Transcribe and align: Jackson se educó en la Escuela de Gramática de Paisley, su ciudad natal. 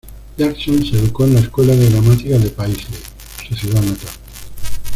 Jackson 0.35 0.83
se 0.83 0.97
educó 0.97 1.25
en 1.25 1.35
la 1.35 1.41
Escuela 1.41 1.75
de 1.75 1.87
Gramática 1.91 2.35
de 2.39 2.49
Paisley, 2.49 2.99
su 3.47 3.53
ciudad 3.55 3.83
natal. 3.83 4.09